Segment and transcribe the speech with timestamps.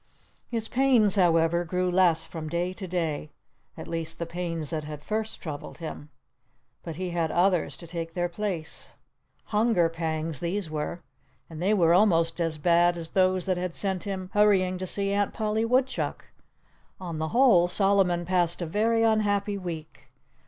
[0.49, 5.39] His pains, however, grew less from day to day—at least, the pains that had first
[5.43, 6.09] troubled him.
[6.81, 8.93] But he had others to take their place.
[9.43, 11.03] Hunger pangs, these were!
[11.51, 15.11] And they were almost as bad as those that had sent him hurrying to see
[15.11, 16.31] Aunt Polly Woodchuck.
[16.99, 20.07] On the whole, Solomon passed a very unhappy week.